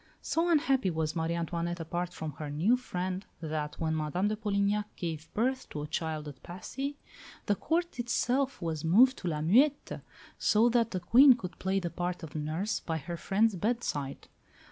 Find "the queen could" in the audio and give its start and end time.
10.89-11.59